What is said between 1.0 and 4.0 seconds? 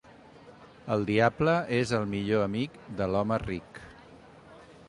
diable és el millor amic de l'home ric.